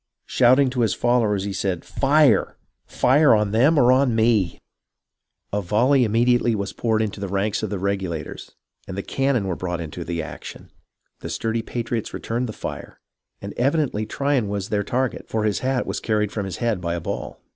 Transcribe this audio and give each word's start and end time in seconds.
Shouting 0.25 0.71
to 0.71 0.81
his 0.81 0.95
followers, 0.95 1.43
he 1.43 1.53
said," 1.53 1.85
Fire! 2.01 2.57
Fire 2.87 3.35
on 3.35 3.51
them 3.51 3.77
or 3.77 3.91
on 3.91 4.15
me!" 4.15 4.57
A 5.53 5.61
volley 5.61 6.03
immediately 6.03 6.55
was 6.55 6.73
poured 6.73 7.03
into 7.03 7.19
the 7.19 7.27
ranks 7.27 7.61
of 7.61 7.69
the 7.69 7.77
Regulators, 7.77 8.55
and 8.87 8.97
the 8.97 9.03
cannon 9.03 9.45
were 9.45 9.55
brought 9.55 9.79
into 9.79 10.03
the 10.03 10.23
action. 10.23 10.71
The 11.19 11.29
sturdy 11.29 11.61
patriots 11.61 12.15
returned 12.15 12.49
the 12.49 12.51
fire, 12.51 12.99
and 13.43 13.53
evidently 13.57 14.07
Tryon 14.07 14.49
was 14.49 14.69
their 14.69 14.81
target, 14.83 15.29
for 15.29 15.43
his 15.43 15.59
hat 15.59 15.85
was 15.85 15.99
carried 15.99 16.31
from 16.31 16.47
his 16.47 16.57
head 16.57 16.81
by 16.81 16.95
a 16.95 16.99
ball. 16.99 17.39